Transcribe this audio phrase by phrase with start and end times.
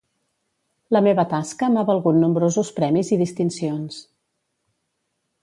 [0.95, 4.01] La meva tasca m'ha valgut nombrosos premis i distincions.